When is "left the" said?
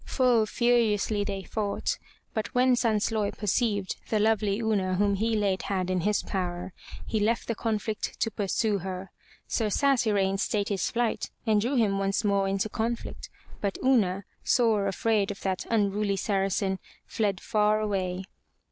7.19-7.53